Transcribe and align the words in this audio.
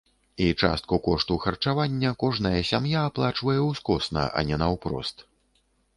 І 0.35 0.45
частку 0.61 0.97
кошту 1.07 1.37
харчавання 1.43 2.13
кожная 2.23 2.61
сям'я 2.71 3.03
аплачвае 3.11 3.59
ўскосна, 3.69 4.23
а 4.41 4.45
не 4.49 4.61
наўпрост. 4.63 5.17